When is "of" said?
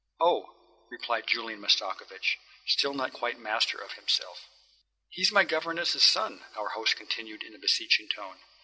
3.77-3.91